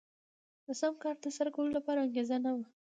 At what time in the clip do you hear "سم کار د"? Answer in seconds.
0.79-1.21